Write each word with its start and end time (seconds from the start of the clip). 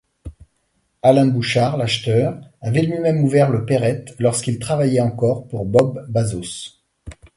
Alain 1.03 1.27
Bouchard, 1.27 1.77
l'acheteur, 1.77 2.41
avait 2.59 2.81
lui-même 2.81 3.23
ouvert 3.23 3.51
le 3.51 3.67
Perrette 3.67 4.15
lorsqu'il 4.17 4.57
travaillait 4.57 4.99
encore 4.99 5.47
pour 5.47 5.63
Bob 5.63 6.07
Bazos. 6.09 6.81